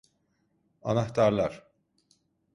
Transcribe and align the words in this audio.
Anahtarlar. 0.81 1.67